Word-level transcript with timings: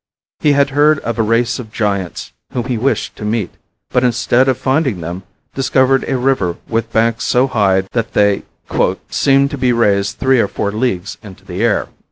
He 0.39 0.53
heard 0.53 0.97
of 1.01 1.19
a 1.19 1.21
race 1.21 1.59
of 1.59 1.71
giants 1.71 2.31
whom 2.53 2.65
he 2.65 2.75
wished 2.75 3.15
to 3.17 3.23
meet, 3.23 3.51
but 3.91 4.03
instead 4.03 4.47
of 4.49 4.57
finding 4.57 4.99
them 5.01 5.21
discovered 5.53 6.03
a 6.09 6.17
river 6.17 6.57
with 6.67 6.91
banks 6.91 7.23
so 7.23 7.45
high 7.45 7.81
that 7.91 8.13
they 8.13 8.41
"seemed 9.11 9.51
to 9.51 9.59
be 9.59 9.71
raised 9.71 10.17
three 10.17 10.39
or 10.39 10.47
four 10.47 10.71
leagues 10.71 11.19
into 11.21 11.45
the 11.45 11.61
air." 11.61 11.87